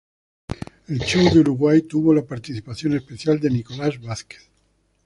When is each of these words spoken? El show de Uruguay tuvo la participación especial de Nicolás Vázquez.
El 0.87 0.97
show 1.03 1.31
de 1.31 1.41
Uruguay 1.41 1.83
tuvo 1.83 2.11
la 2.11 2.23
participación 2.25 2.95
especial 2.95 3.39
de 3.39 3.51
Nicolás 3.51 4.01
Vázquez. 4.01 4.49